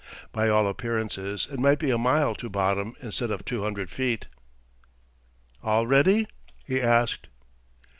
[0.31, 4.25] By all appearances it might be a mile to bottom instead of two hundred feet.
[5.61, 6.25] "All ready?"
[6.65, 7.27] he asked.